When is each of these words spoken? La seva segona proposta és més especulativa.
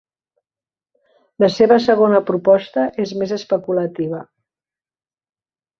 La 1.43 1.49
seva 1.57 1.77
segona 1.89 2.23
proposta 2.31 2.89
és 3.07 3.15
més 3.21 3.35
especulativa. 3.39 4.27